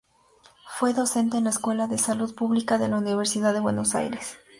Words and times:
Fue 0.65 0.95
docente 0.95 1.37
en 1.37 1.43
la 1.43 1.51
Escuela 1.51 1.85
de 1.85 1.99
Salud 1.99 2.33
Pública 2.33 2.79
de 2.79 2.87
la 2.87 2.97
Universidad 2.97 3.53
de 3.53 3.59
Buenos 3.59 3.93
Aires. 3.93 4.39